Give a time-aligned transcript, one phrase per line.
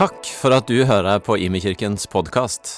[0.00, 2.70] Takk for at du hører på Imekirkens podkast.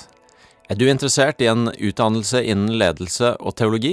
[0.66, 3.92] Er du interessert i en utdannelse innen ledelse og teologi?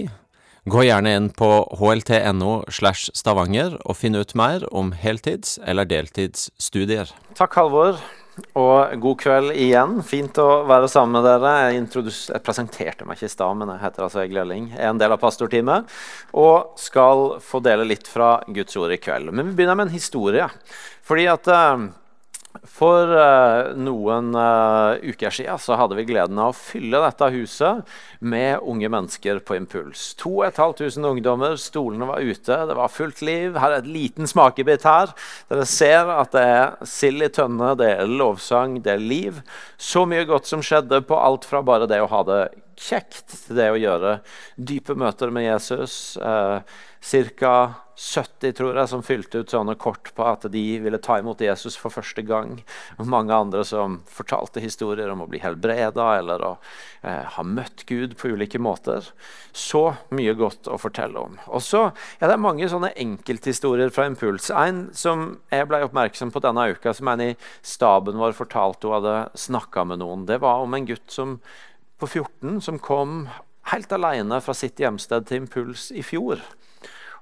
[0.66, 7.13] Gå gjerne inn på hlt.no slash stavanger og finn ut mer om heltids- eller deltidsstudier.
[7.38, 8.02] Takk, Halvor.
[8.58, 10.00] Og god kveld igjen.
[10.02, 11.53] Fint å være sammen med dere.
[11.70, 11.86] Jeg,
[12.34, 14.72] jeg presenterte meg ikke i stad, men jeg heter altså Egil Elling.
[14.73, 15.98] Jeg er en del av pastorteamet
[16.34, 19.30] og skal få dele litt fra Guds ord i kveld.
[19.30, 20.50] Men vi begynner med en historie.
[21.05, 21.89] Fordi at uh,
[22.66, 27.91] for uh, noen uh, uker siden så hadde vi gleden av å fylle dette huset
[28.25, 30.16] med unge mennesker på impuls.
[30.20, 33.59] 2500 ungdommer, stolene var ute, det var fullt liv.
[33.62, 35.13] Her er et liten smakebit her.
[35.52, 39.44] Dere ser at det er sild i tønne, det er lovsang, det er liv.
[39.77, 42.42] Så mye godt som skjedde på alt fra bare det å ha det
[42.80, 44.19] kjekt det å gjøre
[44.55, 46.17] dype møter med Jesus.
[46.17, 46.61] Eh,
[46.99, 47.53] Ca.
[47.99, 51.75] 70 tror jeg, som fylte ut sånne kort på at de ville ta imot Jesus
[51.75, 52.61] for første gang.
[52.95, 56.52] Og mange andre som fortalte historier om å bli helbreda eller å
[57.03, 59.11] eh, ha møtt Gud på ulike måter.
[59.52, 59.83] Så
[60.16, 61.36] mye godt å fortelle om.
[61.52, 61.89] Og så
[62.23, 64.47] er det mange sånne enkelthistorier fra Impuls.
[64.47, 69.02] En som jeg ble oppmerksom på denne uka, som en i staben vår fortalte hun
[69.02, 71.41] hadde snakka med noen, det var om en gutt som,
[72.00, 73.28] på 14 som kom
[73.69, 76.42] helt alene fra sitt hjemsted til Impuls i fjor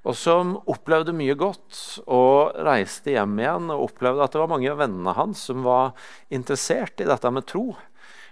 [0.07, 4.69] og som opplevde mye godt og reiste hjem igjen og opplevde at det var mange
[4.71, 5.97] av vennene hans som var
[6.33, 7.73] interessert i dette med tro.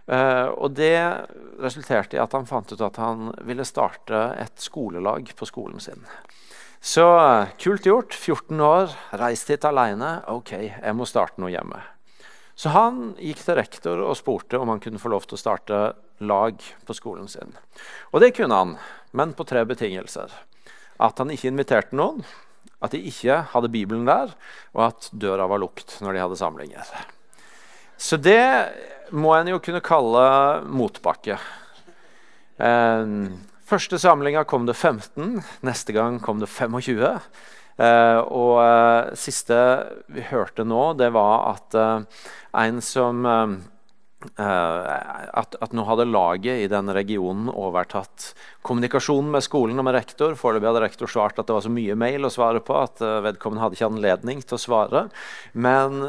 [0.06, 0.96] Uh, og Det
[1.60, 6.06] resulterte i at han fant ut at han ville starte et skolelag på skolen sin.
[6.80, 7.04] Så
[7.58, 8.14] kult gjort.
[8.14, 10.20] 14 år, reist hit alene.
[10.30, 11.82] Ok, jeg må starte noe hjemme.
[12.56, 15.80] Så han gikk til rektor og spurte om han kunne få lov til å starte
[16.24, 17.56] lag på skolen sin.
[18.14, 18.76] Og det kunne han,
[19.16, 20.34] men på tre betingelser
[21.02, 22.24] at han ikke inviterte noen,
[22.84, 24.32] at de ikke hadde Bibelen der,
[24.76, 26.92] og at døra var lukt når de hadde samlinger.
[27.98, 30.26] Så det må en jo kunne kalle
[30.68, 31.38] motbakke.
[32.60, 33.16] Eh,
[33.68, 37.20] første samlinga kom det 15, neste gang kom det 25.
[37.76, 39.60] Eh, og eh, siste
[40.12, 42.28] vi hørte nå, det var at eh,
[42.66, 43.56] en som eh,
[44.36, 48.32] at, at, nå hadde laget i den regionen overtatt
[48.66, 50.36] kommunikasjonen med skolen og med rektor.
[50.40, 53.22] Foreløpig hadde rektor svart at det var så mye mail å svare på at uh,
[53.26, 55.06] vedkommende hadde ikke anledning til å svare.
[55.54, 56.06] Men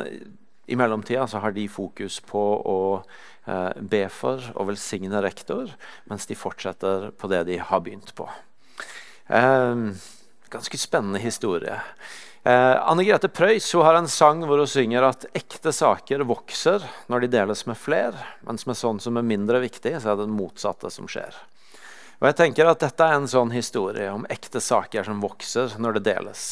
[0.67, 5.71] i mellomtida så har de fokus på å uh, be for og velsigne rektor,
[6.11, 8.29] mens de fortsetter på det de har begynt på.
[9.31, 9.95] Uh,
[10.53, 11.81] ganske spennende historie.
[12.47, 17.25] Eh, Anne Grete Preus har en sang hvor hun synger at ekte saker vokser når
[17.25, 18.15] de deles med fler,
[18.47, 21.35] mens med sånn som er mindre viktig, så er det den motsatte som skjer.
[22.21, 25.99] Og jeg tenker at Dette er en sånn historie om ekte saker som vokser når
[25.99, 26.45] det deles.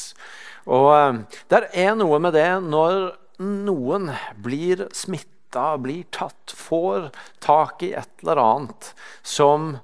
[0.66, 1.20] Og eh,
[1.54, 4.10] Der er noe med det når noen
[4.42, 8.90] blir smitta, blir tatt, får tak i et eller annet
[9.22, 9.76] som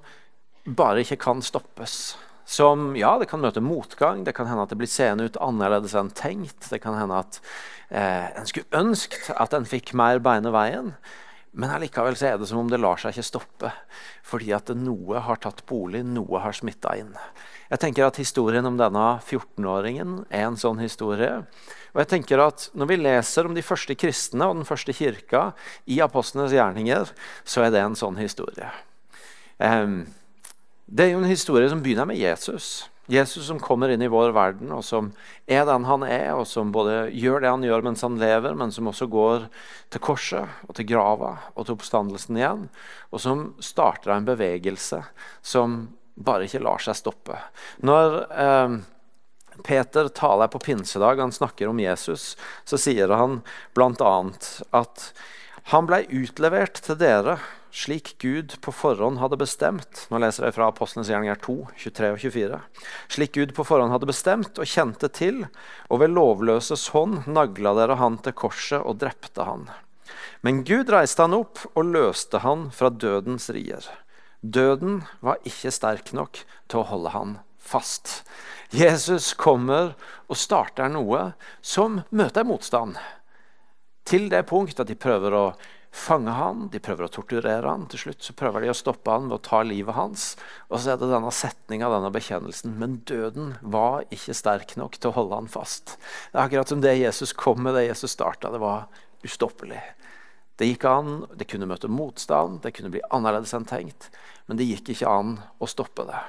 [0.67, 2.17] bare ikke kan stoppes
[2.51, 4.25] som ja, det kan møte motgang.
[4.27, 6.67] Det kan hende at det blir seende ut annerledes enn tenkt.
[6.67, 7.39] Det kan hende at
[7.87, 10.91] eh, en skulle ønsket at en fikk mer beine veien.
[11.51, 13.71] Men allikevel så er det som om det lar seg ikke stoppe.
[14.27, 17.11] Fordi at noe har tatt bolig, noe har smitta inn.
[17.71, 21.41] Jeg tenker at Historien om denne 14-åringen er en sånn historie.
[21.91, 25.51] Og jeg tenker at Når vi leser om de første kristne og den første kirka
[25.87, 27.11] i apostlenes gjerninger,
[27.43, 28.71] så er det en sånn historie.
[29.55, 30.03] Um,
[30.91, 32.89] det er jo en historie som begynner med Jesus.
[33.11, 35.09] Jesus som kommer inn i vår verden, og som
[35.47, 38.71] er den han er, og som både gjør det han gjør mens han lever, men
[38.75, 39.47] som også går
[39.91, 42.67] til korset og til grava og til oppstandelsen igjen.
[43.11, 45.01] Og som starter en bevegelse
[45.41, 45.81] som
[46.15, 47.39] bare ikke lar seg stoppe.
[47.87, 48.75] Når eh,
[49.63, 52.35] Peter taler på pinsedag, han snakker om Jesus,
[52.67, 53.39] så sier han
[53.75, 54.13] bl.a.
[54.75, 55.07] at
[55.71, 57.39] han blei utlevert til dere
[57.71, 62.19] slik Gud på forhånd hadde bestemt Nå leser jeg fra Apostlenes gjerninger 2, 23 og
[62.23, 62.59] 24.
[63.15, 65.45] Slik Gud på forhånd hadde bestemt og kjente til,
[65.87, 69.69] og ved lovløses hånd nagla dere han til korset og drepte han.
[70.43, 73.85] Men Gud reiste han opp og løste han fra dødens rier.
[74.41, 78.23] Døden var ikke sterk nok til å holde han fast.
[78.73, 79.93] Jesus kommer
[80.27, 81.31] og starter noe
[81.61, 82.97] som møter motstand.
[84.07, 85.45] Til det punkt at de prøver å
[85.91, 87.83] fange han, de prøver å torturere han.
[87.91, 90.25] Til slutt så prøver de å stoppe han ved å ta livet hans.
[90.69, 92.77] Og så er det denne setninga, denne bekjennelsen.
[92.79, 95.97] Men døden var ikke sterk nok til å holde han fast.
[96.31, 98.53] Det er akkurat som det Jesus kom med, det Jesus starta.
[98.53, 98.87] Det var
[99.27, 99.81] ustoppelig.
[100.59, 104.11] Det gikk an, det kunne møte motstand, det kunne bli annerledes enn tenkt.
[104.47, 106.21] Men det gikk ikke an å stoppe det.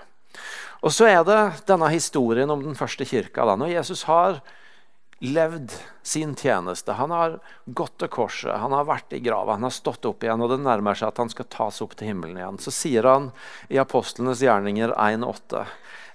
[0.82, 3.44] Og så er det denne historien om den første kirka.
[3.46, 3.54] Da.
[3.60, 4.40] Når Jesus har
[5.22, 5.72] levd
[6.02, 6.92] sin tjeneste.
[6.92, 10.42] Han har gått til korset, han har vært i grava, han har stått opp igjen,
[10.42, 12.58] og det nærmer seg at han skal tas opp til himmelen igjen.
[12.58, 13.28] Så sier han
[13.70, 15.62] i Apostlenes gjerninger 1,8.: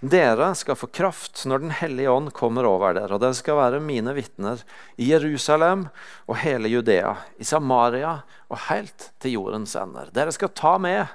[0.03, 3.79] Dere skal få kraft når Den hellige ånd kommer over dere, og dere skal være
[3.79, 4.61] mine vitner
[4.99, 5.87] i Jerusalem
[6.27, 8.19] og hele Judea, i Samaria
[8.51, 10.11] og helt til jordens ender.
[10.11, 11.07] Dere skal ta med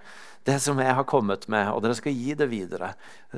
[0.44, 2.92] det som jeg har kommet med, og dere skal gi det videre.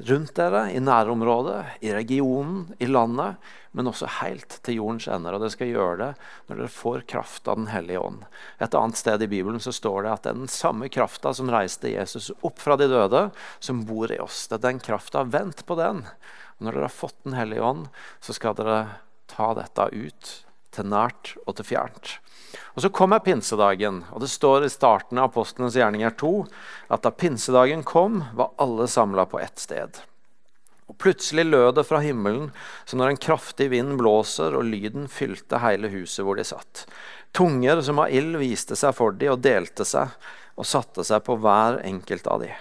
[0.09, 3.37] Rundt dere, i nærområdet, i regionen, i landet,
[3.77, 5.37] men også helt til jordens ender.
[5.37, 6.09] Og dere skal gjøre det
[6.49, 8.23] når dere får kraft av Den hellige ånd.
[8.63, 11.53] Et annet sted i Bibelen så står det at det er den samme krafta som
[11.53, 13.27] reiste Jesus opp fra de døde,
[13.61, 14.47] som bor i oss.
[14.49, 15.27] Det er den krafta.
[15.29, 16.07] Vent på den.
[16.57, 17.87] Og når dere har fått Den hellige ånd,
[18.25, 18.81] så skal dere
[19.29, 20.35] ta dette ut
[20.75, 22.19] til nært og til fjernt.
[22.75, 26.33] Og Så kommer pinsedagen, og det står i starten av Apostlenes gjerninger 2
[26.95, 30.01] at da pinsedagen kom, var alle samla på ett sted.
[30.91, 32.51] Og Plutselig lød det fra himmelen
[32.85, 36.85] som når en kraftig vind blåser, og lyden fylte hele huset hvor de satt.
[37.35, 40.13] Tunger som av ild viste seg for de og delte seg
[40.55, 42.53] og satte seg på hver enkelt av de.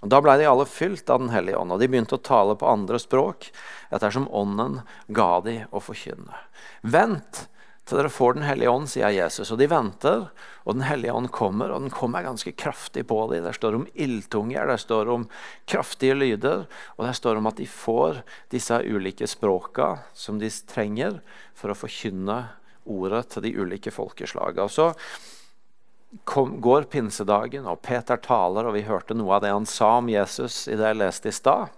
[0.00, 2.54] Og Da blei de alle fylt av Den hellige ånd, og de begynte å tale
[2.56, 3.50] på andre språk
[3.90, 6.36] ettersom ånden ga de å forkynne.
[6.82, 7.46] Vent
[7.90, 9.50] til dere får Den hellige ånd, sier Jesus.
[9.50, 10.28] Og de venter,
[10.64, 13.42] og Den hellige ånd kommer, og den kommer ganske kraftig på dem.
[13.44, 15.26] Der står om ildtunger, der står om
[15.66, 16.66] kraftige lyder,
[16.96, 18.22] og der står om at de får
[18.54, 21.20] disse ulike språka som de trenger
[21.54, 22.38] for å forkynne
[22.86, 24.94] ordet til de ulike folkeslagene.
[26.24, 30.10] Kom, går pinsedagen, og Peter taler, og vi hørte noe av det han sa om
[30.10, 31.70] Jesus i det jeg leste i stad.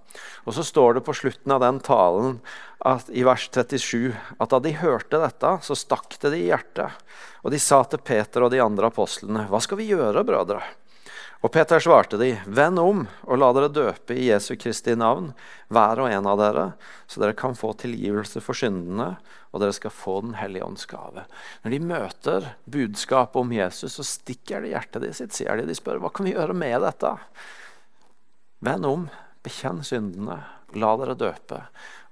[0.44, 2.38] Og så står det på slutten av den talen
[2.84, 7.02] at, i vers 37 at da de hørte dette, så stakk det de i hjertet.
[7.42, 10.62] Og de sa til Peter og de andre apostlene, hva skal vi gjøre, brødre?
[11.42, 15.32] Og Peter svarte de, vend om og la dere døpe i Jesu Kristi navn,
[15.74, 16.66] hver og en av dere,
[17.10, 19.16] så dere kan få tilgivelse for syndene,
[19.50, 21.26] og dere skal få Den hellige ånds gave.
[21.64, 25.66] Når de møter budskapet om Jesus, så stikker det hjertet de sitt, sier de.
[25.66, 27.10] De spør hva kan vi gjøre med dette.
[28.62, 29.08] Vend om,
[29.42, 30.42] bekjenn syndene,
[30.78, 31.60] la dere døpe,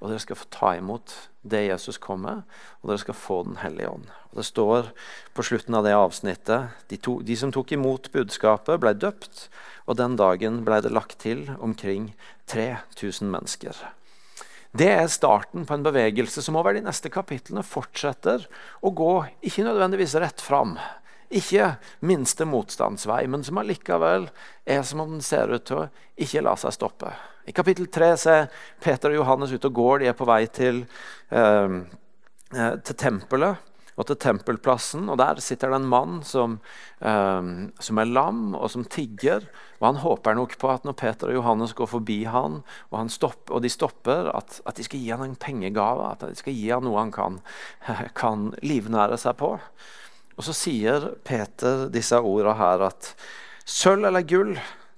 [0.00, 2.43] og dere skal få ta imot det Jesus kom med,
[2.81, 4.09] og dere skal få Den hellige ånd.
[4.31, 4.91] Og Det står
[5.35, 9.49] på slutten av det avsnittet de, to, de som tok imot budskapet, ble døpt,
[9.87, 12.15] og den dagen ble det lagt til omkring
[12.47, 13.75] 3000 mennesker.
[14.71, 18.44] Det er starten på en bevegelse som over de neste kapitlene fortsetter
[18.87, 20.76] å gå ikke nødvendigvis rett fram,
[21.31, 21.75] ikke
[22.06, 24.29] minste motstandsvei, men som allikevel
[24.67, 25.88] er som om den ser ut til å
[26.19, 27.12] ikke la seg stoppe.
[27.47, 28.47] I kapittel 3 ser
[28.82, 30.03] Peter og Johannes ut og går.
[30.03, 30.85] De er på vei til,
[31.31, 31.81] eh,
[32.55, 33.67] eh, til tempelet
[34.00, 35.09] og til tempelplassen.
[35.11, 36.61] og Der sitter det en mann som,
[37.00, 37.43] eh,
[37.79, 39.47] som, er lam og som tigger.
[39.81, 43.55] og Han håper nok på at når Peter og Johannes går forbi han, og, stopper,
[43.55, 46.12] og de stopper, at, at, de skal gi han en pengegave.
[46.12, 47.41] At de skal gi han noe han kan,
[48.15, 49.59] kan livnære seg på.
[50.41, 53.13] Og Så sier Peter disse ordene her at
[53.69, 54.55] sølv eller gull,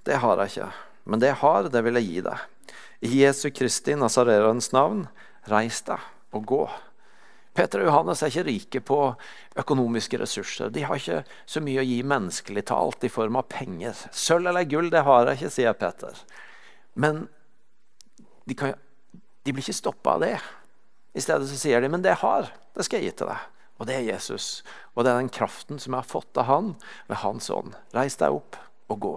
[0.07, 0.67] det har jeg ikke.
[1.03, 2.45] Men det jeg har, det vil jeg gi deg.
[3.03, 5.01] I Jesu Kristi Nazarerens navn,
[5.51, 5.99] reis deg
[6.31, 6.61] og gå.
[7.59, 8.99] Peter og Johannes er ikke rike på
[9.59, 10.71] økonomiske ressurser.
[10.71, 13.99] De har ikke så mye å gi menneskelig talt i form av penger.
[14.15, 16.23] Sølv eller gull, det har jeg ikke, sier Peter.
[16.95, 17.25] Men
[18.47, 18.79] de, kan,
[19.11, 20.37] de blir ikke stoppa av det.
[21.11, 22.47] I stedet så sier de, men det jeg har,
[22.79, 23.49] det skal jeg gi til deg.
[23.79, 24.61] Og det er Jesus.
[24.93, 26.75] Og det er den kraften som jeg har fått av han
[27.09, 27.73] ved hans ånd.
[27.95, 28.59] Reis deg opp
[28.91, 29.15] og gå.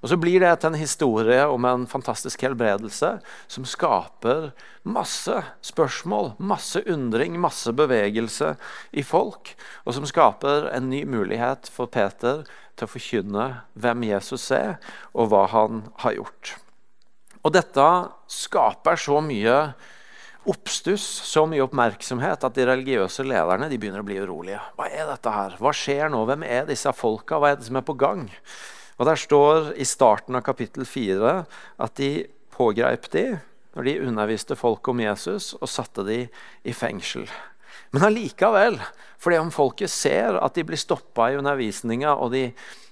[0.00, 3.18] Og Så blir det til en historie om en fantastisk helbredelse
[3.52, 4.50] som skaper
[4.82, 8.54] masse spørsmål, masse undring, masse bevegelse
[8.96, 9.52] i folk.
[9.84, 14.78] Og som skaper en ny mulighet for Peter til å forkynne hvem Jesus er,
[15.12, 16.56] og hva han har gjort.
[17.44, 17.86] Og dette
[18.28, 19.58] skaper så mye
[20.48, 24.60] oppstuss, så mye oppmerksomhet, at de religiøse lederne de begynner å bli urolige.
[24.78, 25.56] Hva er dette her?
[25.60, 26.22] Hva skjer nå?
[26.28, 27.40] Hvem er disse folka?
[27.40, 28.26] Hva er det som er på gang?
[29.00, 31.36] Og Der står i starten av kapittel 4
[31.80, 33.24] at de pågrep de
[33.76, 36.24] når de underviste folk om Jesus, og satte de
[36.66, 37.28] i fengsel.
[37.94, 38.78] Men allikevel,
[39.18, 42.50] fordi om folket ser at de blir stoppa i undervisninga, og, eh,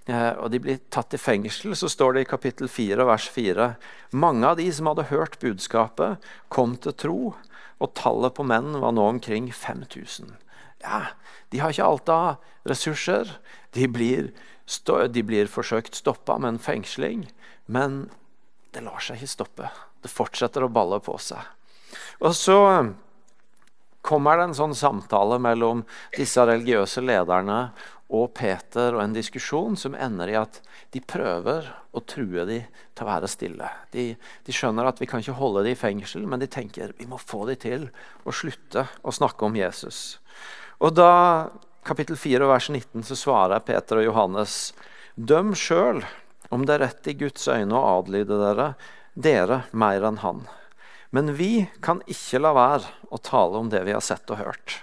[0.08, 3.68] og, de blir tatt i fengsel, så står det i kapittel 4, vers 4
[4.16, 7.18] Mange av de som hadde hørt budskapet, kom til tro,
[7.78, 10.32] og tallet på menn var nå omkring 5000.
[10.82, 11.12] Ja,
[11.52, 13.36] de har ikke alt av ressurser.
[13.76, 14.32] De blir
[14.68, 17.28] de blir forsøkt stoppa med en fengsling,
[17.66, 18.10] men
[18.76, 19.70] det lar seg ikke stoppe.
[20.04, 21.40] Det fortsetter å balle på seg.
[22.20, 22.58] Og så
[24.08, 25.84] kommer det en sånn samtale mellom
[26.16, 27.68] disse religiøse lederne
[28.08, 30.62] og Peter og en diskusjon som ender i at
[30.94, 32.64] de prøver å true dem
[32.96, 33.68] til å være stille.
[33.92, 34.10] De,
[34.46, 37.20] de, skjønner at vi kan ikke holde dem i fengsel, men de tenker vi må
[37.20, 37.88] få dem til
[38.24, 40.18] å slutte å snakke om Jesus.
[40.80, 41.50] Og da,
[41.84, 44.72] kapittel 4 vers 19, så svarer Peter og Johannes
[45.18, 46.04] Døm sjøl
[46.54, 48.70] om det er rett i Guds øyne å adlyde dere,
[49.18, 50.46] dere mer enn han.
[51.10, 54.82] Men vi kan ikke la være å tale om det vi har sett og hørt.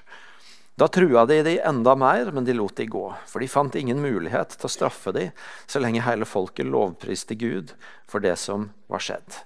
[0.75, 4.01] Da trua de de enda mer, men de lot de gå, for de fant ingen
[4.03, 5.29] mulighet til å straffe de
[5.71, 7.71] så lenge hele folket lovpriste Gud
[8.11, 9.37] for det som var skjedd.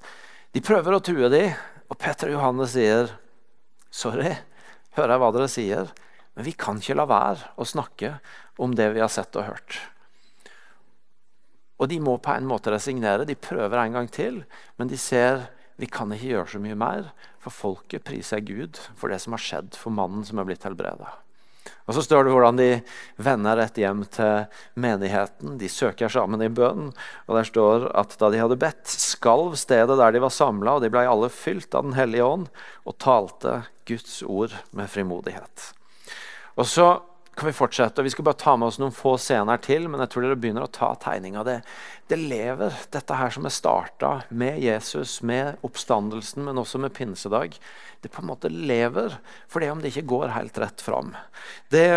[0.55, 1.43] De prøver å true de,
[1.89, 3.13] og Petter og Johannes sier,
[3.91, 4.33] 'Sorry,
[4.97, 5.93] hører jeg hva dere sier,
[6.33, 8.19] men vi kan ikke la være å snakke
[8.57, 9.79] om det vi har sett og hørt.'
[11.79, 13.23] Og de må på en måte resignere.
[13.25, 14.43] De prøver en gang til,
[14.77, 15.45] men de ser
[15.79, 17.09] vi kan ikke gjøre så mye mer,
[17.39, 21.13] for folket priser Gud for det som har skjedd for mannen som er blitt helbreda.
[21.89, 22.67] Og Så står det hvordan de
[23.17, 24.45] vender rett hjem til
[24.77, 25.57] menigheten.
[25.57, 26.91] De søker sammen i bønn.
[27.27, 30.85] Og Der står at da de hadde bedt, skalv stedet der de var samla, og
[30.85, 32.47] de ble alle fylt av Den hellige ånd
[32.85, 35.71] og talte Guds ord med frimodighet.
[36.59, 36.91] Og så
[37.39, 38.01] kan vi fortsette.
[38.01, 40.37] og Vi skal bare ta med oss noen få scener til, men jeg tror dere
[40.39, 41.43] begynner å ta tegninga.
[41.47, 41.57] Det,
[42.11, 47.57] det lever, dette her som er starta med Jesus, med oppstandelsen, men også med pinsedag.
[48.03, 49.17] Det på en måte lever,
[49.47, 51.15] for det om det ikke går helt rett fram.
[51.73, 51.87] Det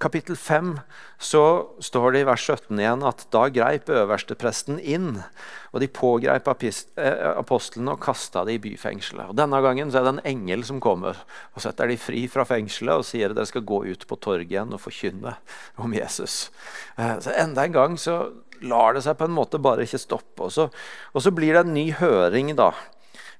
[0.00, 0.72] kapittel 5
[1.20, 1.42] så
[1.84, 5.22] står det i vers 17 igjen at da greip øverstepresten inn,
[5.70, 9.30] og de pågreip eh, apostlene og kasta de i byfengselet.
[9.30, 11.20] Og Denne gangen så er det en engel som kommer
[11.54, 14.48] og setter de fri fra fengselet og sier at dere skal gå ut på torget
[14.50, 15.36] igjen og forkynne
[15.80, 16.48] om Jesus.
[16.96, 18.22] Eh, så Enda en gang så
[18.60, 20.48] lar det seg på en måte bare ikke stoppe.
[20.48, 20.68] Og så,
[21.12, 22.72] og så blir det en ny høring da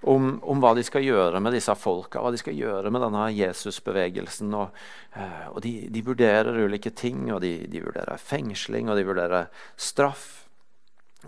[0.01, 3.27] om, om, hva de skal gjøre med disse folka, hva de skal gjøre med denne
[3.37, 4.55] Jesusbevegelsen.
[4.57, 4.79] Og,
[5.13, 9.51] eh, og de, de, vurderer ulike ting, og de, de, vurderer fengsling og de vurderer
[9.77, 10.47] straff.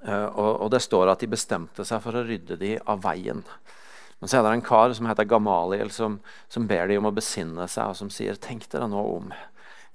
[0.01, 3.45] Eh, og, og, det står at de bestemte seg for å rydde de av veien.
[4.23, 7.15] Men så er det en kar som heter Gamaliel, som, som ber de om å
[7.15, 9.33] besinne seg, og som sier tenk dere nå om.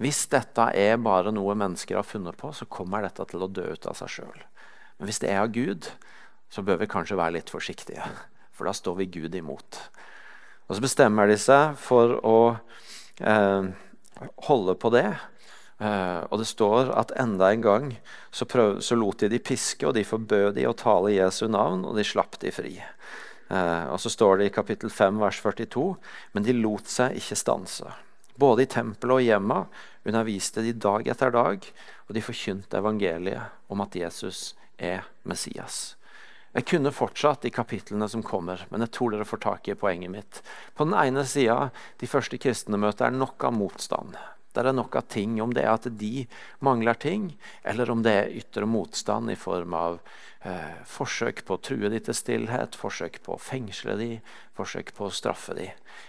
[0.04, 3.72] Hvis dette er bare noe mennesker har funnet på, så kommer dette til å dø
[3.74, 4.42] ut av seg sjøl.
[5.00, 5.90] Men hvis det er av Gud,
[6.54, 8.06] så bør vi kanskje være litt forsiktige
[8.58, 9.80] for da står vi Gud imot.
[10.68, 12.38] Og Så bestemmer de seg for å
[13.22, 13.70] eh,
[14.50, 15.08] holde på det.
[15.78, 17.90] Eh, og det står at enda en gang
[18.34, 21.86] så, prøv, så, lot de de piske, og de forbød de å tale Jesu navn,
[21.86, 22.76] og de slapp de fri.
[22.82, 25.88] Eh, og så står det i kapittel 5 vers 42.:
[26.34, 27.94] Men de lot seg ikke stanse.
[28.38, 29.64] Både i tempelet og hjemma
[30.08, 31.64] underviste de dag etter dag,
[32.08, 35.97] og de forkynte evangeliet om at Jesus er Messias.
[36.56, 40.14] Jeg kunne fortsatt i kapitlene som kommer, men jeg tror dere får tak i poenget
[40.14, 40.40] mitt.
[40.74, 44.18] På den ene sida, de første kristne møter, er nok av motstand.
[44.58, 46.26] Det er nok av ting, om det er at de
[46.66, 47.30] mangler ting,
[47.62, 50.00] eller om det er ytre motstand i form av
[50.42, 54.10] eh, forsøk på å true de til stillhet, forsøk på å fengsle de,
[54.58, 55.68] forsøk på å straffe de.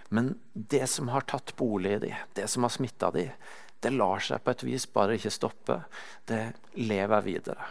[0.09, 3.27] Men det som har tatt bolig i de, det som har smitta de,
[3.85, 5.83] det lar seg på et vis bare ikke stoppe.
[6.27, 6.41] Det
[6.81, 7.69] lever videre.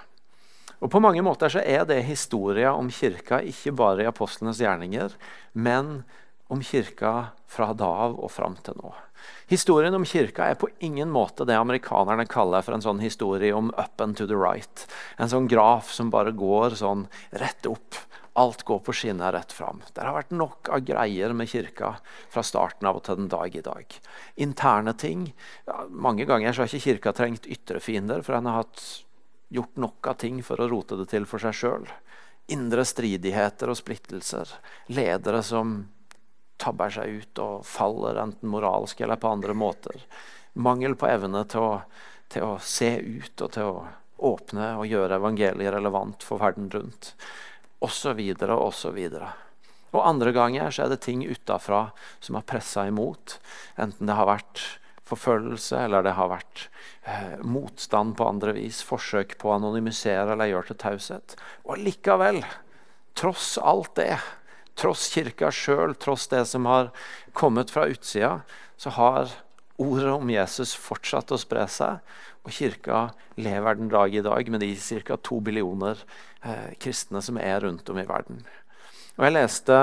[0.80, 5.16] Og På mange måter så er det historia om kirka ikke bare i apostlenes gjerninger,
[5.54, 6.04] men
[6.54, 8.94] om kirka fra da av og fram til nå.
[9.50, 13.72] Historien om kirka er på ingen måte det amerikanerne kaller for en sånn historie om
[13.76, 14.86] up and to the right.
[15.18, 17.08] En sånn graf som bare går sånn
[17.42, 17.98] rett opp.
[18.38, 19.82] Alt går på skinner rett fram.
[19.96, 21.96] Det har vært nok av greier med kirka
[22.30, 23.98] fra starten av og til den dag i dag.
[24.46, 25.32] Interne ting.
[25.66, 28.84] Ja, mange ganger så har ikke kirka trengt ytre fiender, for den har hatt
[29.50, 31.86] gjort nok av ting for å rote det til for seg sjøl.
[32.52, 34.52] Indre stridigheter og splittelser.
[34.92, 35.80] Ledere som
[36.58, 40.04] tabber seg ut og faller, enten moralsk eller på andre måter.
[40.58, 41.74] Mangel på evne til å,
[42.34, 43.88] til å se ut og til å
[44.18, 47.14] åpne og gjøre evangeliet relevant for verden rundt.
[47.86, 49.30] Og så videre og så videre.
[49.94, 51.88] Og andre ganger så er det ting utafra
[52.20, 53.38] som har pressa imot.
[53.80, 54.64] Enten det har vært
[55.08, 56.68] forfølgelse, eller det har vært
[57.08, 61.38] eh, motstand på andre vis, forsøk på å anonymisere eller gjøre til taushet.
[61.66, 62.44] Og likevel,
[63.18, 64.18] tross alt det,
[64.78, 66.92] tross kirka sjøl, tross det som har
[67.38, 68.40] kommet fra utsida,
[68.78, 69.34] så har
[69.82, 72.02] ordet om Jesus fortsatt å spre seg.
[72.48, 74.72] Og kirka lever den dag i dag med de
[75.04, 75.18] ca.
[75.18, 76.00] to billioner
[76.44, 78.46] eh, kristne som er rundt om i verden.
[79.18, 79.78] Og Jeg leste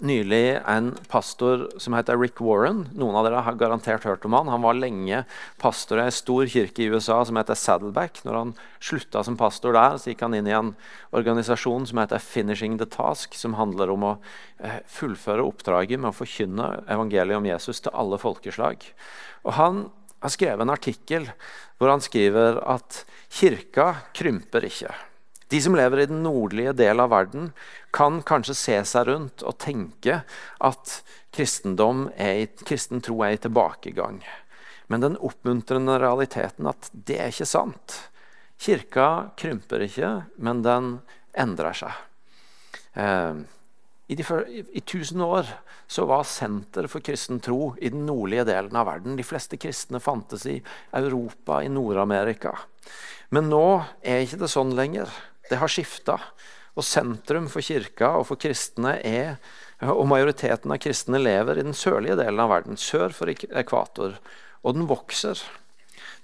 [0.00, 2.84] nylig en pastor som heter Rick Warren.
[2.96, 4.50] Noen av dere har garantert hørt om han.
[4.52, 5.22] Han var lenge
[5.60, 8.20] pastor i en stor kirke i USA som heter Saddleback.
[8.26, 10.72] Når han slutta som pastor der, så gikk han inn i en
[11.16, 14.14] organisasjon som heter Finishing the Task, som handler om å
[14.58, 18.84] eh, fullføre oppdraget med å forkynne evangeliet om Jesus til alle folkeslag.
[19.46, 19.86] Og Han
[20.20, 21.28] har skrevet en artikkel
[21.76, 24.94] hvor han skriver at kirka krymper ikke.
[25.48, 27.52] De som lever i den nordlige del av verden,
[27.94, 30.20] kan kanskje se seg rundt og tenke
[30.58, 30.96] at
[31.36, 34.20] kristendom er, kristen tro er i tilbakegang.
[34.90, 37.98] Men den oppmuntrende realiteten at det er ikke sant.
[38.58, 40.10] Kirka krymper ikke,
[40.42, 40.96] men den
[41.36, 41.94] endrer seg.
[42.96, 43.44] Eh,
[44.06, 44.24] i, de,
[44.72, 45.50] I, tusen år
[45.90, 49.18] så var senter for kristen tro i den nordlige delen av verden.
[49.18, 50.60] De fleste kristne fantes i
[50.94, 52.54] Europa, i Nord-Amerika.
[53.34, 53.66] Men nå
[54.06, 55.10] er ikke det sånn lenger.
[55.50, 56.18] Det har skifta.
[56.76, 59.38] Og sentrum for kirka og for kristne er
[59.84, 64.14] Og majoriteten av kristne lever i den sørlige delen av verden, sør for ekvator.
[64.64, 65.42] Og den vokser.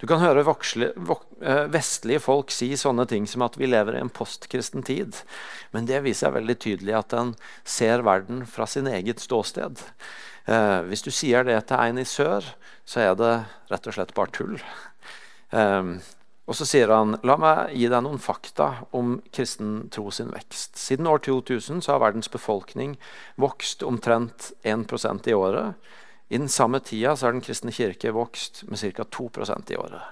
[0.01, 4.11] Du kan høre eh, vestlige folk si sånne ting som at vi lever i en
[4.11, 5.21] postkristen tid.
[5.71, 9.85] Men det viser veldig tydelig at en ser verden fra sin eget ståsted.
[10.51, 12.49] Eh, hvis du sier det til en i sør,
[12.89, 13.35] så er det
[13.71, 14.59] rett og slett bare tull.
[16.51, 20.75] Og så sier han la meg gi deg noen fakta om kristen tro sin vekst.
[20.79, 22.97] Siden år 2000 så har verdens befolkning
[23.41, 25.79] vokst omtrent 1 i året.
[26.29, 29.05] I den samme tida så har Den kristne kirke vokst med ca.
[29.05, 30.03] 2% i året.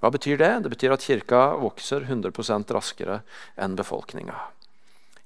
[0.00, 0.52] Hva betyr det?
[0.64, 3.22] Det betyr at kirka vokser 100% raskere
[3.56, 4.34] enn befolkninga.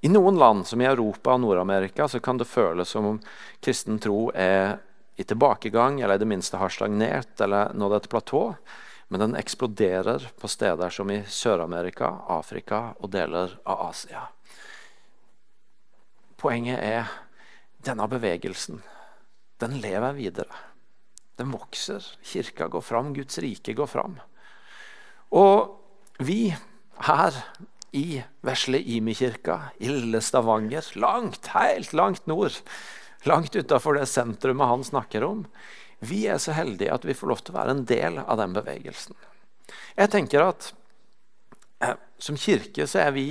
[0.00, 3.16] I noen land, som i Europa og Nord-Amerika, så kan det føles som om
[3.60, 4.78] kristen tro er
[5.16, 8.52] i tilbakegang, eller i det minste har stagnert eller nådd et platå
[9.08, 14.26] men den eksploderer på steder som i Sør-Amerika, Afrika og deler av Asia.
[16.38, 17.08] Poenget er
[17.84, 18.82] denne bevegelsen.
[19.58, 20.60] Den lever videre.
[21.40, 22.04] Den vokser.
[22.22, 23.14] Kirka går fram.
[23.16, 24.18] Guds rike går fram.
[25.34, 25.78] Og
[26.22, 26.52] vi
[27.08, 27.42] her
[27.96, 32.60] i vesle Imi-kirka, i lille Stavanger, langt, helt langt nord,
[33.24, 35.46] langt utafor det sentrumet han snakker om,
[36.00, 38.54] vi er så heldige at vi får lov til å være en del av den
[38.56, 39.16] bevegelsen.
[39.98, 40.72] Jeg tenker at
[41.84, 43.26] eh, Som kirke så er vi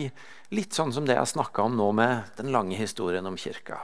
[0.56, 3.82] litt sånn som det jeg snakka om nå med den lange historien om kirka.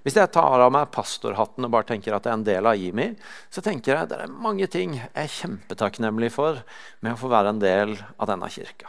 [0.00, 2.80] Hvis jeg tar av meg pastorhatten og bare tenker at det er en del av
[2.80, 3.10] IMI,
[3.52, 6.62] så tenker jeg at det er mange ting jeg er kjempetakknemlig for
[7.04, 8.88] med å få være en del av denne kirka.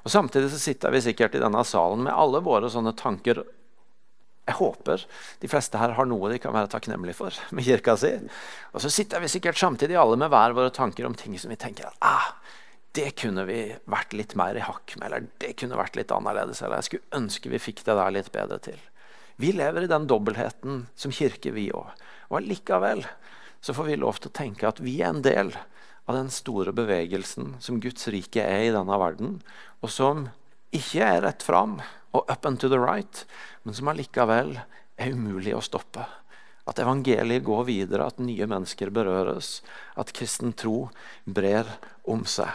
[0.00, 3.42] Og Samtidig så sitter vi sikkert i denne salen med alle våre sånne tanker
[4.50, 5.04] jeg håper
[5.40, 8.12] de fleste her har noe de kan være takknemlige for med kirka si.
[8.74, 11.58] Og så sitter vi sikkert samtidig alle med hver våre tanker om ting som vi
[11.60, 12.32] tenker at ah,
[12.98, 13.60] det kunne vi
[13.90, 16.62] vært litt mer i hakk med, eller det kunne vært litt annerledes.
[16.62, 18.80] Eller jeg skulle ønske vi fikk det der litt bedre til.
[19.40, 21.94] Vi lever i den dobbeltheten som kirke, vi òg.
[22.28, 23.04] Og allikevel
[23.62, 25.54] så får vi lov til å tenke at vi er en del
[26.10, 29.38] av den store bevegelsen som Guds rike er i denne verden,
[29.80, 30.26] og som
[30.74, 31.78] ikke er rett fram
[32.12, 33.24] og up and to the right,
[33.64, 34.56] men som allikevel
[35.00, 36.06] er umulig å stoppe.
[36.68, 39.60] At evangeliet går videre, at nye mennesker berøres,
[39.98, 40.90] at kristen tro
[41.24, 42.50] brer om seg.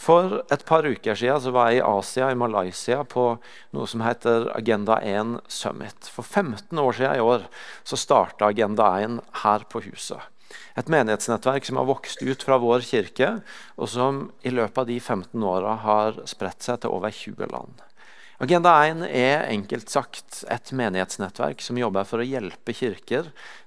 [0.00, 3.24] For et par uker siden var jeg i Asia, i Malaysia, på
[3.76, 6.08] noe som heter Agenda 1 Summit.
[6.08, 7.46] For 15 år siden i år
[7.84, 10.20] så starta Agenda 1 her på huset.
[10.76, 13.30] Et menighetsnettverk som har vokst ut fra vår kirke,
[13.76, 17.84] og som i løpet av de 15 åra har spredt seg til over 20 land.
[18.40, 23.26] Agenda 1 er enkelt sagt et menighetsnettverk som jobber for å hjelpe kirker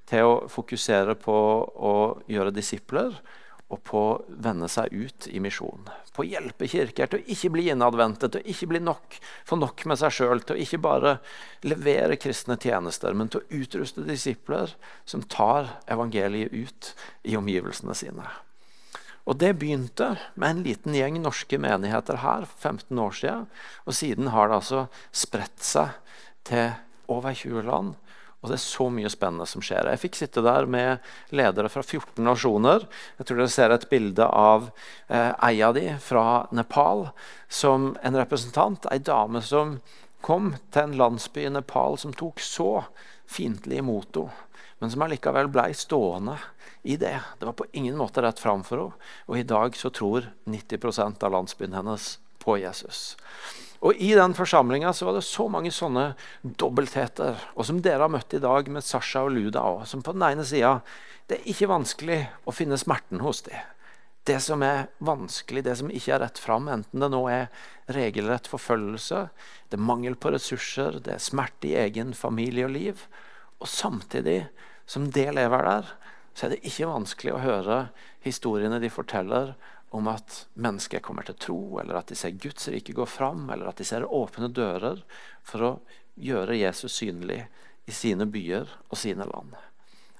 [0.09, 1.35] til å fokusere på
[1.77, 1.91] å
[2.25, 3.13] gjøre disipler
[3.69, 5.85] og på å vende seg ut i misjon.
[6.13, 9.59] På å hjelpe kirker til å ikke bli innadvendte, til å ikke bli nok, få
[9.61, 10.41] nok med seg sjøl.
[10.41, 11.13] Til å ikke bare
[11.65, 14.73] levere kristne tjenester, men til å utruste disipler
[15.05, 16.95] som tar evangeliet ut
[17.29, 18.25] i omgivelsene sine.
[19.23, 23.45] Og Det begynte med en liten gjeng norske menigheter her for 15 år siden.
[23.87, 25.93] Og siden har det altså spredt seg
[26.43, 26.73] til
[27.07, 27.93] over 20 land.
[28.43, 29.87] Og det er så mye spennende som skjer.
[29.87, 30.99] Jeg fikk sitte der med
[31.31, 32.83] ledere fra 14 nasjoner.
[33.15, 34.67] Jeg tror dere ser et bilde av
[35.07, 37.07] eh, ei av de fra Nepal
[37.47, 38.89] som en representant.
[38.91, 39.77] Ei dame som
[40.23, 42.83] kom til en landsby i Nepal som tok så
[43.31, 44.51] fiendtlig imot henne
[44.83, 46.35] men som allikevel blei stående
[46.83, 47.15] i det.
[47.39, 49.11] Det var på ingen måte rett fram for henne.
[49.31, 53.15] Og i dag så tror 90 av landsbyen hennes på Jesus.
[53.79, 57.39] Og I den forsamlinga var det så mange sånne dobbeltheter.
[57.55, 59.85] Og som dere har møtt i dag med Sasha og Luda òg.
[59.87, 60.81] Som på den ene sida
[61.31, 63.55] Det er ikke vanskelig å finne smerten hos dem.
[64.23, 67.49] det som er vanskelig, det som ikke er rett fram, enten det nå er
[67.91, 69.25] regelrett forfølgelse,
[69.67, 73.01] det er mangel på ressurser, det er smerte i egen familie og liv.
[73.59, 74.45] Og samtidig
[74.85, 75.91] som det lever der,
[76.33, 77.77] så er det ikke vanskelig å høre
[78.25, 79.53] historiene de forteller
[79.93, 83.69] om at mennesker kommer til tro, eller at de ser Guds rike gå fram, eller
[83.69, 85.03] at de ser åpne dører
[85.45, 85.73] for å
[86.17, 87.43] gjøre Jesus synlig
[87.85, 89.53] i sine byer og sine land.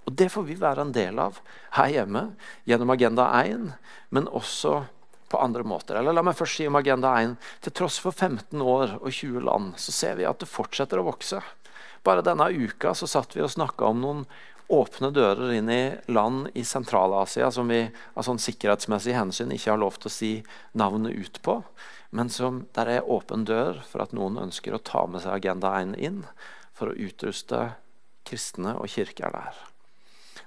[0.04, 1.39] Og Det får vi være en del av
[1.78, 2.26] her hjemme
[2.69, 3.71] gjennom Agenda 1,
[4.12, 4.84] men også
[5.32, 5.97] på andre måter.
[5.97, 7.38] Eller la meg først si om Agenda 1.
[7.65, 11.08] Til tross for 15 år og 20 land, så ser vi at det fortsetter å
[11.08, 11.39] vokse.
[12.04, 14.26] Bare denne uka så satt vi og snakka om noen
[14.67, 19.82] åpne dører inn i land i Sentral-Asia som vi av sånn sikkerhetsmessig hensyn ikke har
[19.82, 20.32] lov til å si
[20.80, 21.60] navnet ut på,
[22.13, 25.73] men som der er åpen dør for at noen ønsker å ta med seg Agenda
[25.82, 26.23] 1 inn
[26.73, 27.71] for å utruste
[28.28, 29.62] kristne og kirker der.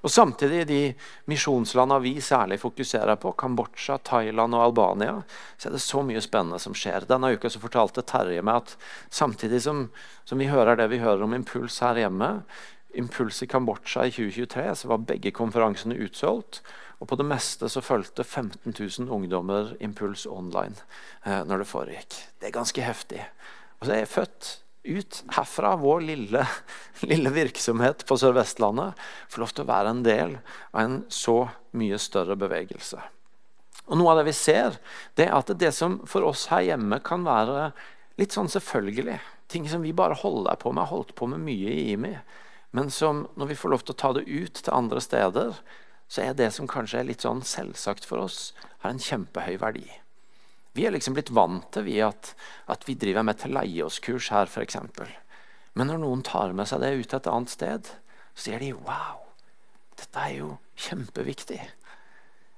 [0.07, 0.81] Og Samtidig de
[1.27, 5.17] misjonslandene vi særlig fokuserer på, Kambodsja, Thailand og Albania,
[5.59, 7.09] så er det så mye spennende som skjer.
[7.11, 8.77] Denne uka så fortalte Terje meg at
[9.11, 9.87] samtidig som,
[10.29, 12.31] som vi hører det vi hører om Impuls her hjemme,
[12.97, 16.63] Impuls i Kambodsja i 2023, så var begge konferansene utsolgt.
[17.01, 20.79] Og på det meste så fulgte 15 000 ungdommer Impuls online
[21.25, 22.21] eh, når det foregikk.
[22.41, 23.21] Det er ganske heftig.
[23.81, 24.53] Og så er jeg født
[24.87, 26.47] ut herfra, vår lille,
[27.11, 28.97] lille virksomhet på Sør-Vestlandet,
[29.29, 30.39] får lov til å være en del
[30.73, 31.37] av en så
[31.77, 33.03] mye større bevegelse.
[33.87, 34.79] Og Noe av det vi ser,
[35.19, 37.71] det er at det som for oss her hjemme kan være
[38.19, 39.21] litt sånn selvfølgelig,
[39.53, 42.17] ting som vi bare holder på med, har holdt på med mye i IMI,
[42.77, 45.61] men som når vi får lov til å ta det ut til andre steder,
[46.13, 48.51] så er det som kanskje er litt sånn selvsagt for oss,
[48.83, 49.87] har en kjempehøy verdi.
[50.77, 52.35] Vi er liksom blitt vant til vi at,
[52.69, 54.77] at vi driver med til leie-oss-kurs her, f.eks.
[55.73, 57.89] Men når noen tar med seg det ut til et annet sted,
[58.37, 59.25] så sier de wow,
[59.97, 61.63] dette er jo kjempeviktig.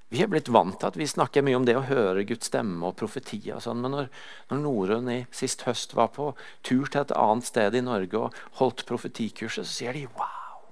[0.09, 2.87] Vi er blitt vant til at vi snakker mye om det å høre Guds stemme
[2.87, 3.55] og profetier.
[3.55, 4.07] og sånn, Men når,
[4.49, 6.31] når Norun sist høst var på
[6.63, 10.63] tur til et annet sted i Norge og holdt profetikurset, så sier de wow,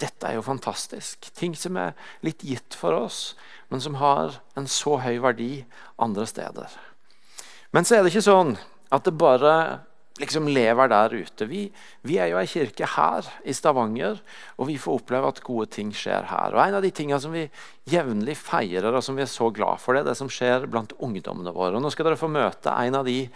[0.00, 1.28] dette er jo fantastisk.
[1.36, 1.92] Ting som er
[2.24, 3.36] litt gitt for oss,
[3.68, 5.66] men som har en så høy verdi
[6.00, 6.72] andre steder.
[7.72, 8.56] Men så er det ikke sånn
[8.88, 9.52] at det bare
[10.20, 11.48] liksom lever der ute.
[11.50, 11.66] Vi,
[12.06, 14.20] vi er jo ei kirke her i Stavanger,
[14.56, 16.56] og vi får oppleve at gode ting skjer her.
[16.56, 17.46] Og En av de tingene som vi
[17.90, 20.96] jevnlig feirer, og som vi er så glad for, det er det som skjer blant
[20.98, 21.76] ungdommene våre.
[21.76, 23.26] Og Nå skal dere få møte en av de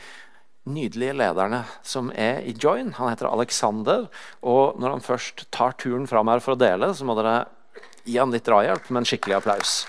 [0.71, 2.93] nydelige lederne som er i Join.
[2.99, 4.09] Han heter Alexander.
[4.43, 7.45] Og når han først tar turen fram her for å dele, så må dere
[8.05, 9.81] gi han litt drahjelp med en skikkelig applaus.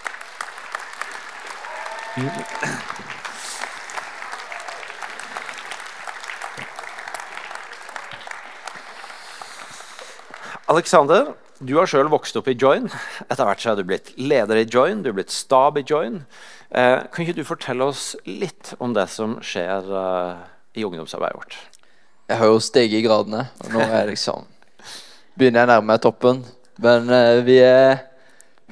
[10.72, 12.86] Alexander, du har sjøl vokst opp i Join.
[13.26, 16.22] Etter hvert så er du blitt leder i Join, du er blitt stab i Join.
[16.72, 20.46] Eh, kan ikke du fortelle oss litt om det som skjer eh,
[20.80, 21.58] i ungdomsarbeidet vårt?
[22.32, 24.48] Jeg har jo steget i gradene, og nå er jeg liksom
[25.36, 26.40] begynner jeg å nærme meg toppen.
[26.88, 28.06] Men eh, vi er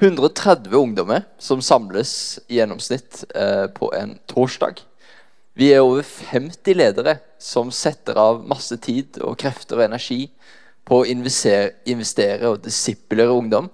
[0.00, 2.14] 130 ungdommer som samles
[2.48, 4.80] i gjennomsnitt eh, på en torsdag.
[5.52, 10.22] Vi er over 50 ledere som setter av masse tid og krefter og energi
[10.90, 13.70] på å investere, investere og disiplere ungdom.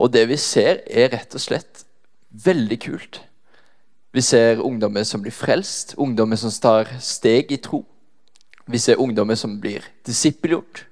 [0.00, 1.84] Og det vi ser, er rett og slett
[2.32, 3.20] veldig kult.
[4.16, 7.84] Vi ser ungdommer som blir frelst, ungdommer som tar steg i tro.
[8.70, 10.86] Vi ser ungdommer som blir disippelgjort.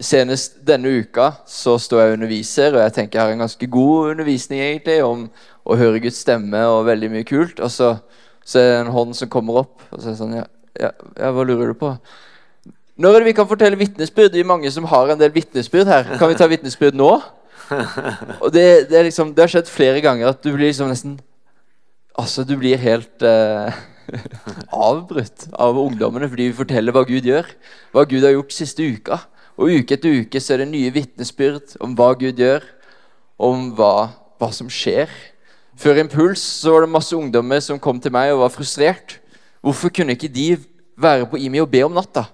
[0.00, 3.68] Senest denne uka så står jeg og underviser, og jeg tenker jeg har en ganske
[3.76, 5.26] god undervisning egentlig om
[5.68, 7.60] å høre Guds stemme og veldig mye kult.
[7.60, 7.92] Og så,
[8.40, 10.46] så er det en hånd som kommer opp, og så er det sånn ja,
[10.80, 11.92] ja, ja, hva lurer du på?
[12.96, 14.32] Når er det vi kan fortelle vitnesbyrd?
[14.32, 16.10] Det er mange som har en del vitnesbyrd her.
[16.20, 17.12] Kan vi ta vitnesbyrd nå?
[18.42, 21.20] Og det, det, liksom, det har skjedd flere ganger at du blir liksom nesten
[22.12, 23.76] Altså, du blir helt eh,
[24.90, 27.48] avbrutt av ungdommene fordi vi forteller hva Gud gjør.
[27.94, 29.16] Hva Gud har gjort siste uka.
[29.56, 32.66] Og uke etter uke så er det nye vitnesbyrd om hva Gud gjør,
[33.40, 35.08] om hva, hva, som skjer.
[35.80, 39.16] Før Impuls så var det masse ungdommer som kom til meg og var frustrert.
[39.64, 40.50] Hvorfor kunne ikke de
[41.00, 42.26] være på IMI og be om natta?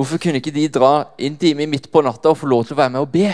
[0.00, 2.76] Hvorfor kunne ikke de dra inn til IMI midt på natta og få lov til
[2.76, 3.28] å være med og be?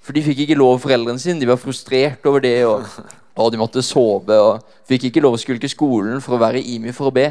[0.00, 1.40] For de fikk ikke lov av foreldrene sine.
[1.42, 2.56] De var frustrert over det.
[2.64, 2.88] og,
[3.36, 6.94] og de måtte sove og fikk ikke lov å skulke skolen for å være IMI
[6.96, 7.28] for å be.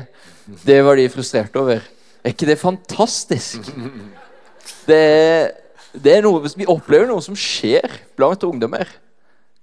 [0.61, 1.81] Det var de frustrert over.
[2.21, 3.71] Er ikke det fantastisk?
[4.85, 5.01] Det
[5.95, 7.87] det er noe, vi opplever noe som skjer
[8.19, 8.89] blant ungdommer.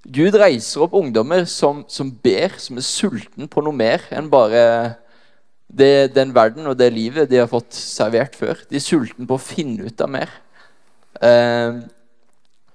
[0.03, 4.63] Gud reiser opp ungdommer som, som ber, som er sulten på noe mer enn bare
[5.73, 8.61] det, den verden og det livet de har fått servert før.
[8.69, 10.33] De er sulten på å finne ut av mer.
[11.23, 11.81] Eh,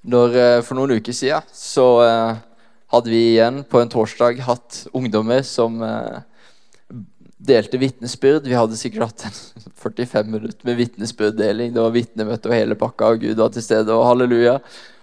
[0.08, 2.40] når, eh, for noen uker siden så, eh,
[2.94, 6.20] hadde vi igjen på en torsdag hatt ungdommer som eh,
[7.38, 8.48] delte vitnesbyrd.
[8.48, 11.74] Vi hadde sikkert hatt en 45 minutter med vitnesbyrddeling.
[11.76, 14.58] Det var vitnemøte og hele pakka, og Gud var til stede, og halleluja.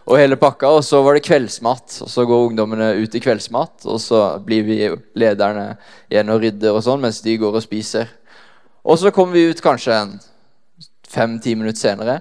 [0.04, 1.98] Og hele pakka, og så var det kveldsmat.
[2.04, 4.78] Og så går ungdommene ut i kveldsmat, og så blir vi
[5.16, 5.74] lederne
[6.12, 8.10] igjen og rydder og sånn mens de går og spiser.
[8.84, 9.96] Og så kommer vi ut kanskje
[11.08, 12.18] fem-ti minutter senere.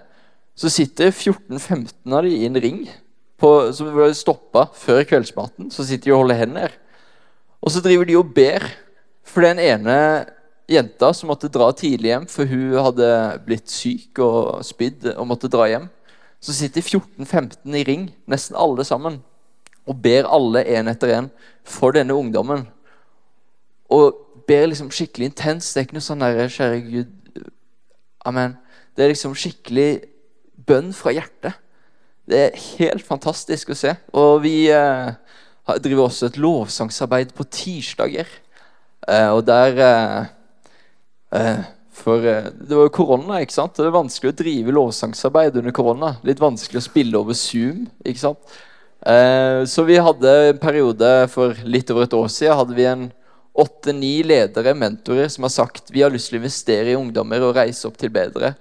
[0.56, 2.86] Så sitter 14-15 av de i en ring
[3.42, 5.72] på, som ble stoppa før kveldsmaten.
[5.74, 6.78] Så sitter de og holder hender.
[7.64, 8.64] Og så driver de og ber
[9.28, 9.98] for den ene
[10.72, 13.10] jenta som måtte dra tidlig hjem, for hun hadde
[13.44, 15.90] blitt syk og spydd og måtte dra hjem.
[16.44, 19.22] Så sitter 14-15 i ring, nesten alle sammen,
[19.88, 21.30] og ber alle én etter én
[21.64, 22.66] for denne ungdommen.
[23.90, 25.74] Og ber liksom skikkelig intenst.
[25.74, 27.20] Det er ikke noe sånn derre kjære Gud
[28.24, 28.56] Amen.
[28.96, 30.04] Det er liksom skikkelig
[30.68, 31.58] bønn fra hjertet.
[32.30, 33.92] Det er helt fantastisk å se.
[34.16, 35.12] Og vi eh,
[35.84, 38.30] driver også et lovsangsarbeid på tirsdager.
[39.08, 40.32] Eh, og der eh,
[41.36, 43.78] eh For eh, det var jo korona, ikke sant?
[43.78, 46.16] Det er vanskelig å drive lovsangsarbeid under korona.
[46.26, 48.56] Litt vanskelig å spille over Zoom, ikke sant?
[49.06, 53.10] Eh, så vi hadde en periode for litt over et år siden hadde vi en
[53.54, 57.58] åtte-ni ledere, mentorer, som har sagt vi har lyst til å investere i ungdommer og
[57.60, 58.56] reise opp til bedre.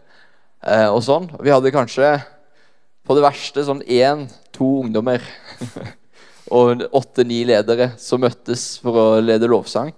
[0.62, 1.31] Eh, og sånn.
[1.40, 2.16] Vi hadde kanskje
[3.03, 5.25] på det verste sånn én-to ungdommer
[6.59, 9.95] og åtte-ni ledere som møttes for å lede lovsang.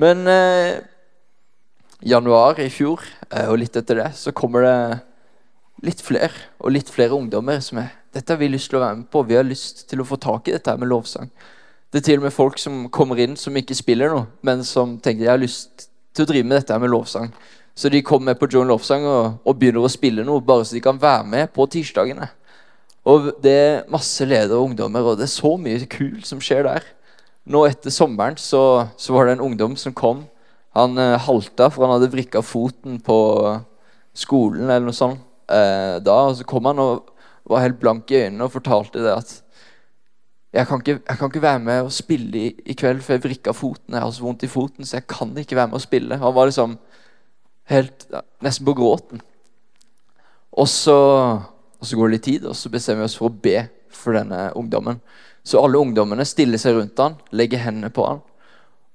[0.00, 0.82] Men eh,
[2.04, 4.78] januar i fjor, eh, og litt etter det, så kommer det
[5.84, 8.96] litt flere og litt flere ungdommer som er Dette har vi lyst til å være
[9.00, 9.24] med på.
[9.26, 11.26] Vi har lyst til å få tak i dette med lovsang.
[11.90, 14.92] Det er til og med folk som kommer inn som ikke spiller noe, men som
[15.02, 17.32] tenker jeg har lyst til å drive med dette med lovsang.
[17.74, 20.76] Så de kommer med på John Lovsang og, og, begynner å spille noe, bare så
[20.76, 22.28] de kan være med på tirsdagene.
[23.02, 26.68] Og Det er masse ledere og ungdommer, og det er så mye kult som skjer
[26.68, 26.86] der.
[27.50, 30.22] Nå etter sommeren så, så var det en ungdom som kom.
[30.74, 33.18] Han eh, halta, for han hadde vrikka foten på
[34.14, 35.22] skolen eller noe sånt.
[35.50, 37.10] Eh, da, og Så kom han og
[37.50, 39.32] var helt blank i øynene og fortalte det at
[40.54, 43.24] jeg kan, ikke, jeg kan ikke være med og spille i, i kveld, for jeg
[43.24, 43.96] vrikka foten.
[43.96, 46.18] Jeg har så vondt i foten, så jeg kan ikke være med og spille.
[46.20, 46.76] Han var liksom
[47.72, 48.06] helt
[48.44, 49.22] nesten på gråten.
[50.54, 53.40] Og så, og så, går det litt tid, og så bestemmer vi oss for å
[53.46, 55.02] be for denne ungdommen.
[55.42, 58.22] Så alle ungdommene stiller seg rundt han, legger hendene på han,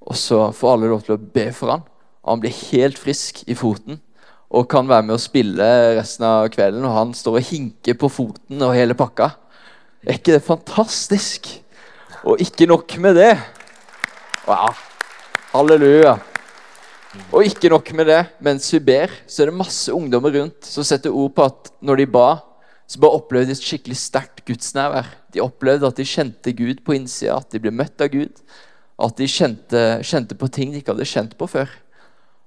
[0.09, 1.83] og så får alle lov til å be for han.
[2.25, 4.01] Og han blir helt frisk i foten
[4.49, 5.65] og kan være med å spille
[5.99, 6.85] resten av kvelden.
[6.87, 9.29] Og han står og hinker på foten og hele pakka.
[10.01, 11.51] Er ikke det fantastisk?
[12.25, 13.33] Og ikke nok med det.
[14.47, 14.73] Wow.
[15.53, 16.17] Halleluja.
[17.29, 18.23] Og ikke nok med det.
[18.41, 22.01] Mens vi ber, så er det masse ungdommer rundt som setter ord på at når
[22.01, 22.29] de ba,
[22.89, 25.13] så bare opplevde de et skikkelig sterkt gudsnærvær.
[25.33, 28.41] De opplevde at de kjente Gud på innsida, at de ble møtt av Gud.
[28.99, 31.71] At de kjente, kjente, på ting de ikke hadde kjent på før.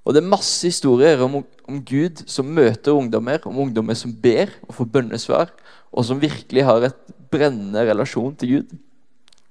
[0.03, 4.51] Og det er masse historier om, om Gud som møter ungdommer, om ungdommer som ber
[4.67, 5.53] og får bønnesvar,
[5.93, 8.75] og som virkelig har et brennende relasjon til Gud.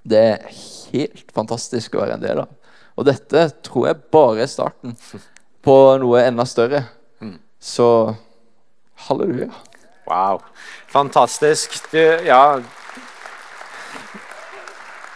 [0.04, 0.50] Det er
[0.92, 2.52] helt fantastisk å være en del av.
[3.00, 4.98] Og dette tror jeg bare er starten
[5.66, 6.84] på noe enda større.
[7.24, 7.40] Mm.
[7.62, 7.88] Så
[9.08, 9.50] halleluja.
[10.10, 10.42] Wow.
[10.92, 11.80] Fantastisk.
[11.94, 12.60] Du, ja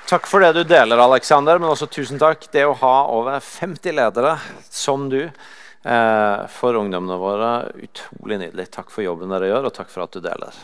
[0.06, 2.44] Takk for det du deler, Aleksander, men også tusen takk.
[2.54, 4.36] Det å ha over 50 ledere
[4.70, 7.50] som du eh, for ungdommene våre,
[7.88, 8.68] utrolig nydelig.
[8.76, 10.60] Takk for jobben dere gjør, og takk for at du deler.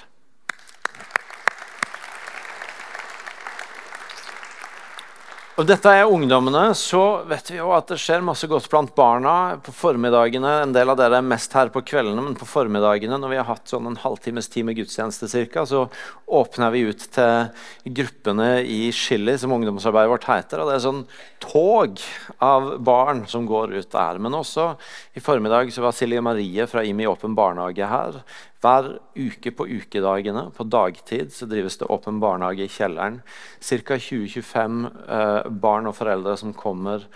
[5.61, 9.59] Og dette er ungdommene, så vet vi jo at det skjer masse godt blant barna
[9.61, 10.55] på formiddagene.
[10.63, 13.45] En del av dere er mest her på kveldene, men på formiddagene når vi har
[13.45, 15.83] hatt sånn en halvtimes tid med gudstjeneste cirka, så
[16.25, 20.63] åpner vi ut til gruppene i Chili, som ungdomsarbeidet vårt heter.
[20.63, 21.03] Og det er sånn
[21.45, 22.01] tog
[22.41, 24.17] av barn som går ut der.
[24.17, 24.71] Men også
[25.13, 28.23] i formiddag så var Silje Marie fra IMI Åpen barnehage her.
[28.61, 33.21] Hver uke på ukedagene på dagtid så drives det åpen barnehage i kjelleren.
[33.57, 33.97] Ca.
[33.97, 37.07] 20-25 eh, barn og foreldre som kommer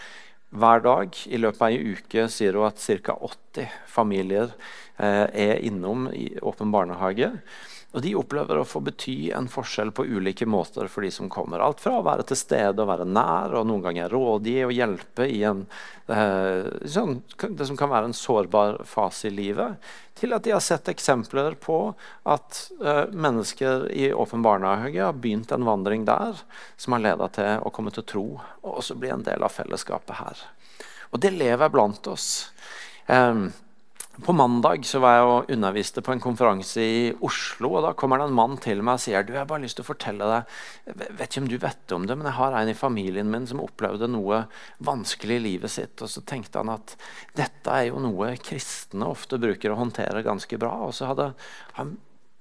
[0.50, 1.14] hver dag.
[1.30, 3.14] I løpet av ei uke sier hun at ca.
[3.30, 4.50] 80 familier
[4.98, 7.36] eh, er innom i åpen barnehage.
[7.96, 11.62] Og De opplever å få bety en forskjell på ulike måter for de som kommer.
[11.64, 15.28] Alt fra å være til stede og være nær, og noen ganger rådgi og hjelpe
[15.32, 15.62] i en,
[16.12, 19.80] eh, sånn, det som kan være en sårbar fase i livet,
[20.14, 25.56] til at de har sett eksempler på at eh, mennesker i åpen barnehage har begynt
[25.56, 26.44] en vandring der
[26.76, 28.28] som har leda til å komme til tro
[28.62, 30.48] og også bli en del av fellesskapet her.
[31.16, 32.52] Og det lever blant oss.
[33.08, 33.54] Um,
[34.24, 37.74] på mandag så var jeg og underviste på en konferanse i Oslo.
[37.76, 39.80] og Da kommer det en mann til meg og sier du, jeg har bare lyst
[39.80, 40.56] til å fortelle deg,
[40.88, 43.48] jeg vet ikke om du vet om det, men jeg har en i familien min
[43.50, 44.46] som opplevde noe
[44.88, 46.00] vanskelig i livet sitt.
[46.00, 46.96] og Så tenkte han at
[47.36, 50.74] dette er jo noe kristne ofte bruker å håndtere ganske bra.
[50.88, 51.34] og så hadde
[51.76, 51.98] han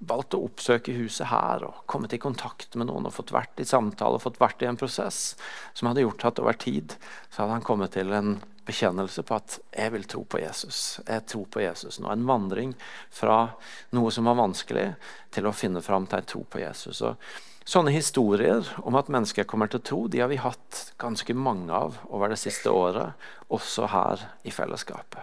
[0.08, 3.68] valgt å oppsøke huset her og kommet i kontakt med noen og fått vært i
[3.68, 5.34] samtale og fått vært i en prosess
[5.72, 6.96] som hadde gjort at over tid
[7.28, 11.00] så hadde han kommet til en bekjennelse på at 'jeg vil tro på Jesus'.
[11.06, 12.10] Jeg tror på Jesus nå.
[12.10, 12.74] En vandring
[13.10, 13.50] fra
[13.92, 14.96] noe som var vanskelig,
[15.30, 17.02] til å finne fram til en tro på Jesus.
[17.02, 17.16] Og
[17.64, 21.98] sånne historier om at mennesker kommer til tro, de har vi hatt ganske mange av
[22.10, 23.12] over det siste året,
[23.50, 25.22] også her i fellesskapet.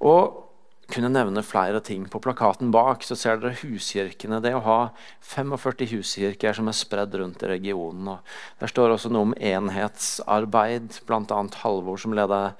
[0.00, 0.53] Og
[0.92, 2.06] kunne nevne flere ting.
[2.10, 4.40] På plakaten bak så ser dere huskirkene.
[4.44, 4.78] Det å ha
[5.24, 8.10] 45 huskirker som er spredd rundt i regionen.
[8.16, 11.00] Og der står også noe om enhetsarbeid.
[11.08, 11.40] Bl.a.
[11.62, 12.54] Halvor, som leder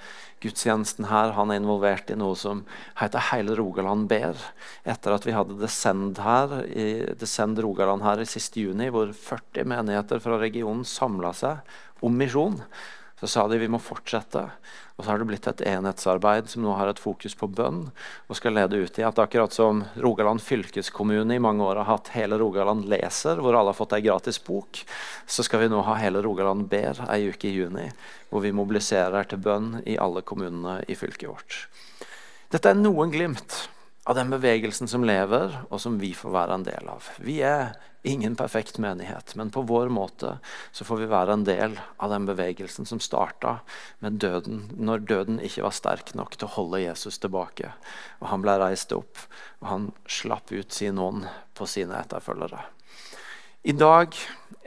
[0.44, 2.64] gudstjenesten her, han er involvert i noe som
[3.00, 4.40] heter Hele Rogaland ber.
[4.84, 9.70] Etter at vi hadde Descend her, i Descend Rogaland her i siste juni, hvor 40
[9.72, 12.60] menigheter fra regionen samla seg om misjon.
[13.24, 14.42] Så sa de vi må fortsette.
[14.98, 17.86] Og så har det blitt et enhetsarbeid som nå har et fokus på bønn.
[18.28, 22.12] Og skal lede ut i at akkurat som Rogaland fylkeskommune i mange år har hatt
[22.12, 24.82] Hele Rogaland leser, hvor alle har fått ei gratis bok,
[25.24, 27.86] så skal vi nå ha Hele Rogaland ber ei uke i juni.
[28.28, 31.62] Hvor vi mobiliserer til bønn i alle kommunene i fylket vårt.
[32.52, 33.62] Dette er noen glimt
[34.04, 37.06] av den bevegelsen som lever, og som vi får være en del av.
[37.24, 37.72] Vi er
[38.04, 40.36] ingen perfekt menighet, men på vår måte
[40.76, 43.56] så får vi være en del av den bevegelsen som starta
[44.04, 47.72] med døden, når døden ikke var sterk nok til å holde Jesus tilbake.
[48.20, 49.24] Og han ble reist opp,
[49.64, 51.24] og han slapp ut sin ånd
[51.56, 52.60] på sine etterfølgere.
[53.64, 54.12] I dag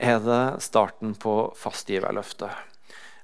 [0.02, 2.77] er det starten på fastgiverløftet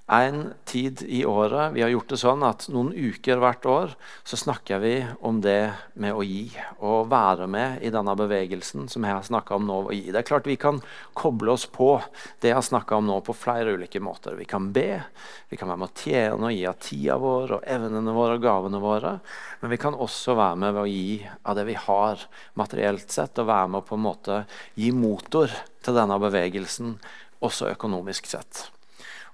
[0.06, 1.72] en tid i året.
[1.72, 3.92] Vi har gjort det sånn at noen uker hvert år
[4.28, 4.92] så snakker vi
[5.24, 6.50] om det med å gi.
[6.84, 9.78] Og være med i denne bevegelsen som jeg har snakka om nå.
[9.88, 10.12] å gi.
[10.12, 10.82] Det er klart Vi kan
[11.16, 12.02] koble oss på
[12.42, 14.36] det jeg har snakka om nå på flere ulike måter.
[14.36, 15.00] Vi kan be,
[15.48, 18.44] vi kan være med å tjene og gi av tida vår og evnene våre og
[18.44, 19.14] gavene våre.
[19.62, 21.16] Men vi kan også være med ved å gi
[21.48, 22.28] av det vi har
[22.60, 24.44] materielt sett, og være med å på en måte
[24.76, 25.48] gi motor
[25.84, 26.98] til denne bevegelsen,
[27.40, 28.66] også økonomisk sett.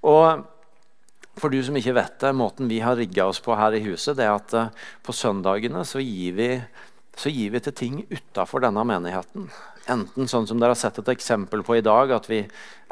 [0.07, 0.47] Og
[1.41, 4.19] for du som ikke vet det, måten vi har rigga oss på her i huset,
[4.19, 6.51] det er at uh, på søndagene så gir vi,
[7.17, 9.49] så gir vi til ting utafor denne menigheten.
[9.91, 12.43] Enten sånn som dere har sett et eksempel på i dag, at vi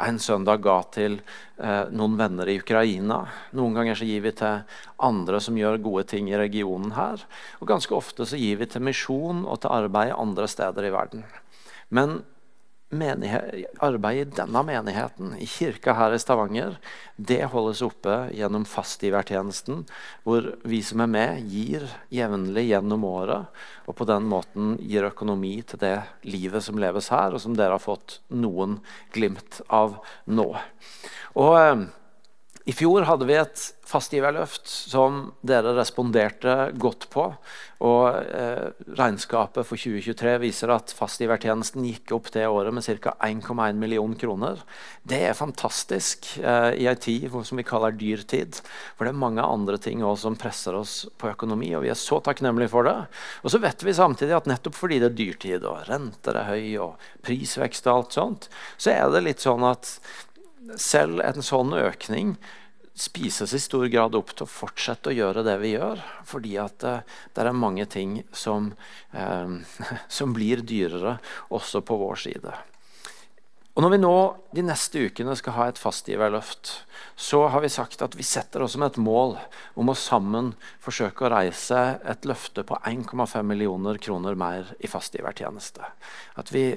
[0.02, 1.18] en søndag ga til
[1.60, 3.20] eh, noen venner i Ukraina.
[3.58, 4.64] Noen ganger så gir vi til
[5.04, 7.22] andre som gjør gode ting i regionen her.
[7.60, 11.26] Og ganske ofte så gir vi til misjon og til arbeid andre steder i verden.
[11.94, 12.22] Men
[12.90, 16.78] arbeidet i denne menigheten, i kirka her i Stavanger,
[17.16, 19.82] det holdes oppe gjennom fastgivertjenesten,
[20.24, 23.52] hvor vi som er med, gir jevnlig gjennom året,
[23.84, 27.76] og på den måten gir økonomi til det livet som leves her, og som dere
[27.76, 28.78] har fått noen
[29.12, 30.48] glimt av nå.
[31.36, 31.86] Og eh,
[32.68, 37.30] i fjor hadde vi et fastgiverløft som dere responderte godt på.
[37.86, 43.14] Og eh, Regnskapet for 2023 viser at fastgivertjenesten gikk opp det året med ca.
[43.24, 44.60] 1,1 million kroner.
[45.08, 48.60] Det er fantastisk eh, i ei tid som vi kaller dyrtid.
[48.98, 51.98] For det er mange andre ting også som presser oss på økonomi, og vi er
[51.98, 52.98] så takknemlige for det.
[53.46, 56.68] Og så vet vi samtidig at nettopp fordi det er dyrtid, og renter er høy,
[56.84, 59.96] og prisvekst og alt sånt, så er det litt sånn at
[60.76, 62.36] selv en sånn økning
[62.98, 66.00] spises i stor grad opp til å fortsette å gjøre det vi gjør.
[66.26, 68.72] Fordi at uh, det er mange ting som,
[69.12, 69.54] eh,
[70.18, 71.18] som, blir dyrere
[71.54, 72.56] også på vår side.
[73.78, 74.14] Og Når vi nå
[74.58, 76.72] de neste ukene skal ha et fastgiverløft,
[77.14, 79.36] så har vi sagt at vi setter oss som et mål
[79.78, 80.50] om å sammen
[80.82, 85.92] forsøke å reise et løfte på 1,5 millioner kroner mer i fastgivertjeneste.
[86.42, 86.72] At vi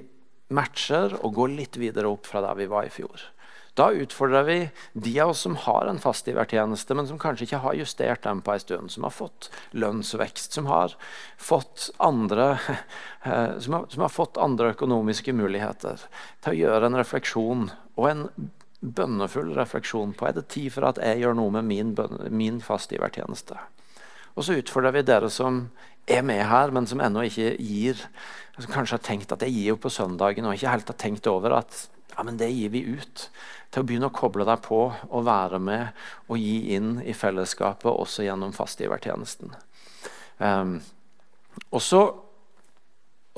[0.53, 3.31] matcher og går litt videre opp fra der vi var i fjor.
[3.79, 4.57] Da utfordrer vi
[4.93, 8.41] de av oss som har en fast givertjeneste, men som kanskje ikke har justert den
[8.43, 10.97] på en stund, som har fått lønnsvekst, som har
[11.39, 12.57] fått andre,
[13.23, 16.03] eh, som har, som har fått andre økonomiske muligheter,
[16.43, 18.25] til å gjøre en refleksjon og en
[18.81, 21.95] bønnefull refleksjon på er det tid for at jeg gjør noe med min,
[22.33, 23.59] min fastgivertjeneste.
[24.35, 25.67] Og så utfordrer vi dere som
[26.09, 27.99] er med her, men som ennå ikke gir.
[28.57, 31.29] Som kanskje har tenkt at jeg gir jo på søndagen, og ikke helt har tenkt
[31.29, 31.85] over at
[32.21, 33.23] ja, men det gir vi ut
[33.73, 37.89] til å begynne å koble deg på og være med og gi inn i fellesskapet
[37.89, 39.55] også gjennom fastgivertjenesten.
[40.37, 40.75] Um,
[41.73, 42.03] og så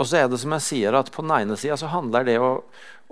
[0.03, 2.63] så er det som jeg sier at På den ene sida handler det å,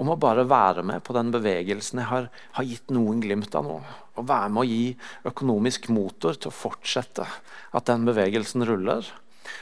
[0.02, 3.68] om å bare være med på den bevegelsen jeg har, har, gitt noen glimt av
[3.68, 3.78] nå.
[4.18, 4.96] Å være med å gi
[5.30, 7.28] økonomisk motor til å fortsette
[7.72, 9.08] at den bevegelsen ruller.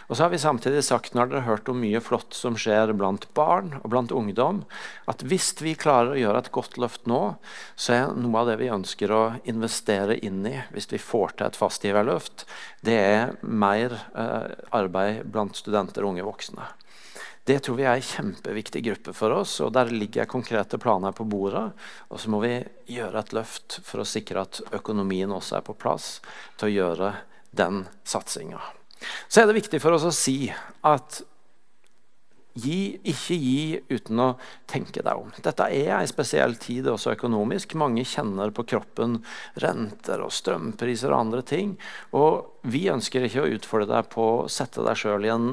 [0.09, 2.91] Og så har vi samtidig sagt når dere har hørt om mye flott som skjer
[2.97, 4.63] blant barn og blant ungdom,
[5.09, 7.21] at hvis vi klarer å gjøre et godt løft nå,
[7.79, 11.49] så er noe av det vi ønsker å investere inn i hvis vi får til
[11.49, 12.45] et fastgiverløft,
[12.85, 16.67] det er mer eh, arbeid blant studenter og unge voksne.
[17.49, 21.25] Det tror vi er en kjempeviktig gruppe for oss, og der ligger konkrete planer på
[21.25, 21.71] bordet.
[22.13, 22.59] Og så må vi
[22.93, 26.19] gjøre et løft for å sikre at økonomien også er på plass
[26.59, 27.13] til å gjøre
[27.57, 28.61] den satsinga.
[29.27, 30.49] Så er det viktig for oss å si
[30.87, 31.21] at
[32.59, 34.29] Gi, ikke gi uten å
[34.67, 35.29] tenke deg om.
[35.45, 37.75] Dette er en spesiell tid også økonomisk.
[37.79, 39.19] Mange kjenner på kroppen
[39.61, 41.75] renter og strømpriser og andre ting.
[42.17, 45.49] Og vi ønsker ikke å utfordre deg på å sette deg sjøl i en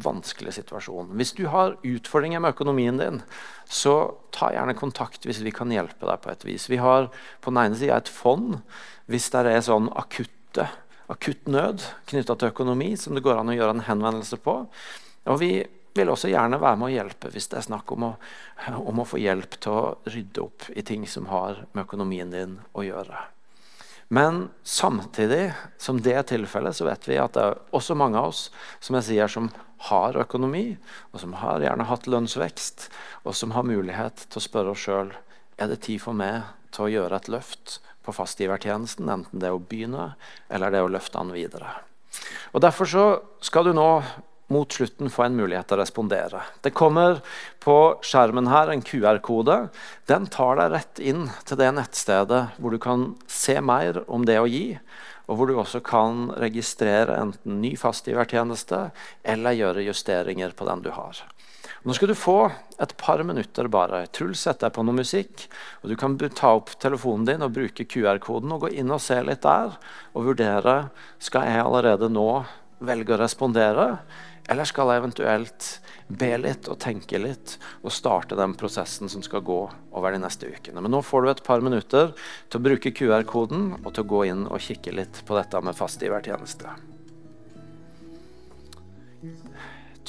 [0.00, 1.14] vanskelig situasjon.
[1.18, 3.22] Hvis du har utfordringer med økonomien din,
[3.66, 6.68] så ta gjerne kontakt hvis vi kan hjelpe deg på et vis.
[6.70, 7.08] Vi har
[7.40, 8.60] på den ene sida et fond
[9.10, 10.68] hvis det er sånn akutte
[11.10, 14.56] akutt nød knytta til økonomi som det går an å gjøre en henvendelse på.
[15.30, 15.52] Og vi
[15.96, 18.12] vil også gjerne være med å hjelpe hvis det er snakk om å,
[18.78, 22.56] om å få hjelp til å rydde opp i ting som har med økonomien din
[22.72, 23.24] å gjøre.
[24.10, 28.32] Men samtidig som det er tilfellet, så vet vi at det er også mange av
[28.32, 28.48] oss
[28.82, 29.50] som jeg sier, som
[29.90, 30.74] har økonomi,
[31.14, 32.88] og som har gjerne hatt lønnsvekst,
[33.22, 35.14] og som har mulighet til å spørre oss sjøl
[35.60, 36.42] er det tid for meg
[36.74, 37.78] til å gjøre et løft
[38.16, 40.12] fastgivertjenesten, enten det er å begynne
[40.48, 41.78] eller det er å løfte den videre.
[42.54, 43.06] Og Derfor så
[43.44, 43.90] skal du nå
[44.50, 46.42] mot slutten få en mulighet til å respondere.
[46.64, 47.20] Det kommer
[47.62, 49.60] på skjermen her en QR-kode.
[50.10, 54.40] Den tar deg rett inn til det nettstedet hvor du kan se mer om det
[54.42, 54.74] å gi,
[55.30, 58.88] og hvor du også kan registrere enten ny fastgivertjeneste
[59.22, 61.22] eller gjøre justeringer på den du har.
[61.80, 62.50] Nå skal du få
[62.82, 64.02] et par minutter bare.
[64.12, 65.46] Truls setter deg på noe musikk.
[65.80, 69.16] og Du kan ta opp telefonen din og bruke QR-koden og gå inn og se
[69.24, 69.78] litt der.
[70.12, 72.44] Og vurdere skal jeg allerede nå
[72.84, 73.86] velge å respondere,
[74.50, 75.66] eller skal jeg eventuelt
[76.20, 79.60] be litt og tenke litt og starte den prosessen som skal gå
[79.92, 80.80] over de neste ukene.
[80.80, 82.12] Men nå får du et par minutter
[82.50, 85.78] til å bruke QR-koden og til å gå inn og kikke litt på dette med
[85.78, 86.89] fastgivertjeneste.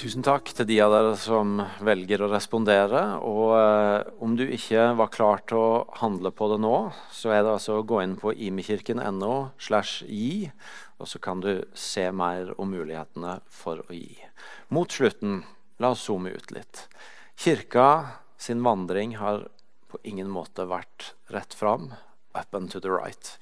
[0.01, 3.03] Tusen takk til de av dere som velger å respondere.
[3.21, 6.77] Og eh, om du ikke var klar til å handle på det nå,
[7.13, 10.49] så er det altså å gå inn på imekirken.no slash gi,
[10.97, 14.17] og så kan du se mer om mulighetene for å gi.
[14.73, 15.43] Mot slutten,
[15.77, 16.87] la oss zoome ut litt.
[17.37, 17.87] Kirka
[18.41, 19.51] sin vandring har
[19.93, 21.91] på ingen måte vært rett fram,
[22.33, 23.35] up and to the right.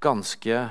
[0.00, 0.64] Ganske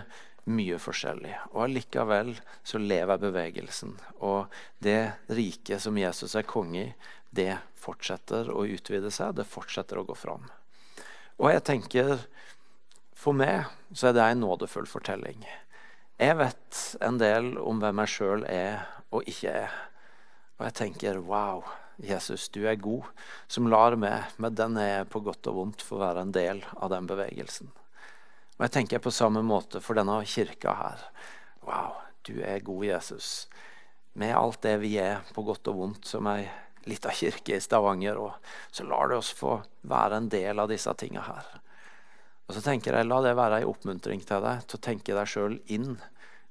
[0.46, 1.34] mye forskjellig.
[1.54, 2.34] Og allikevel
[2.64, 3.96] så lever bevegelsen.
[4.26, 4.52] Og
[4.84, 6.94] det riket som Jesus er konge i,
[7.36, 9.36] det fortsetter å utvide seg.
[9.38, 10.48] Det fortsetter å gå fram.
[11.42, 12.18] Og jeg tenker
[13.16, 15.46] For meg så er det en nådefull fortelling.
[16.20, 18.84] Jeg vet en del om hvem jeg sjøl er
[19.16, 19.74] og ikke er.
[20.60, 21.64] Og jeg tenker wow,
[21.98, 23.08] Jesus, du er god,
[23.48, 26.62] som lar meg, med den jeg er på godt og vondt, få være en del
[26.76, 27.72] av den bevegelsen.
[28.56, 31.02] Og jeg tenker på samme måte for denne kirka her.
[31.68, 33.48] Wow, du er god, Jesus.
[34.16, 36.46] Med alt det vi er, på godt og vondt, som ei
[36.88, 40.94] lita kirke i Stavanger, og så lar du oss få være en del av disse
[40.96, 41.50] tinga her.
[42.46, 45.28] Og så tenker jeg, La det være ei oppmuntring til deg til å tenke deg
[45.28, 45.98] sjøl inn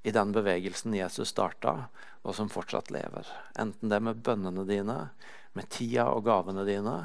[0.05, 1.87] i den bevegelsen Jesus starta,
[2.25, 3.29] og som fortsatt lever.
[3.57, 4.99] Enten det er med bønnene dine,
[5.57, 6.99] med tida og gavene dine,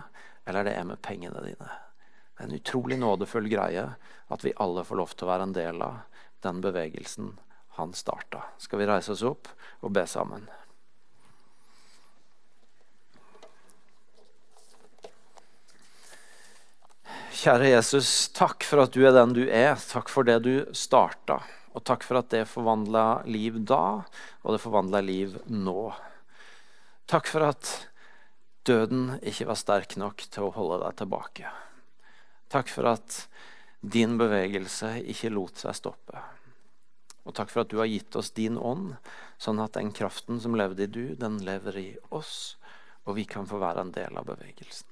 [0.44, 1.70] eller det er med pengene dine.
[2.40, 3.86] En utrolig nådefull greie
[4.32, 7.34] at vi alle får lov til å være en del av den bevegelsen
[7.80, 8.46] han starta.
[8.58, 9.52] Skal vi reise oss opp
[9.84, 10.48] og be sammen?
[17.40, 19.78] Kjære Jesus, takk for at du er den du er.
[19.80, 21.38] Takk for det du starta.
[21.72, 24.02] Og takk for at det forvandla liv da,
[24.44, 25.92] og det forvandla liv nå.
[27.08, 27.72] Takk for at
[28.68, 31.54] døden ikke var sterk nok til å holde deg tilbake.
[32.50, 33.24] Takk for at
[33.80, 36.22] din bevegelse ikke lot seg stoppe.
[37.30, 38.96] Og takk for at du har gitt oss din ånd,
[39.38, 42.58] sånn at den kraften som levde i du, den lever i oss,
[43.06, 44.90] og vi kan få være en del av bevegelsen.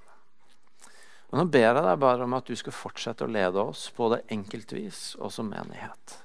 [1.28, 4.22] Og Nå ber jeg deg bare om at du skal fortsette å lede oss, både
[4.32, 6.22] enkeltvis og som menighet.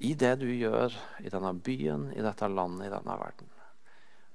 [0.00, 3.52] I det du gjør i denne byen, i dette landet, i denne verden.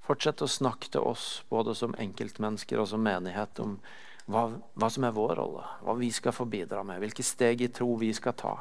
[0.05, 3.79] Fortsett å snakke til oss, både som enkeltmennesker og som menighet, om
[4.25, 7.69] hva, hva, som er vår rolle, hva vi skal få bidra med, hvilke steg i
[7.73, 8.55] tro vi skal ta.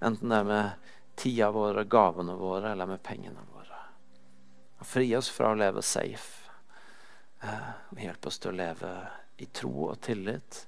[0.00, 3.78] Enten det er med tida våre, gavene våre eller med pengene våre.
[4.80, 6.50] Og fri oss fra å leve safe.
[7.44, 7.70] Eh,
[8.02, 8.90] hjelp oss til å leve
[9.40, 10.64] i tro og tillit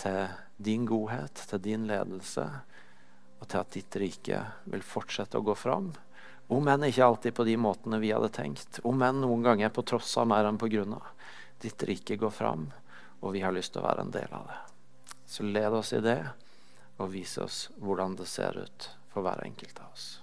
[0.00, 2.46] til din godhet, til din ledelse,
[3.40, 4.40] og til at ditt rike
[4.72, 5.92] vil fortsette å gå fram,
[6.50, 8.80] Om enn ikke alltid på de måtene vi hadde tenkt.
[8.82, 11.04] Om enn noen ganger på tross av mer enn på grunn av.
[11.62, 12.64] Ditt rike går fram,
[13.20, 14.60] og vi har lyst til å være en del av det.
[15.26, 16.20] Så led oss i det,
[16.98, 20.19] og vis oss hvordan det ser ut for hver enkelt av oss.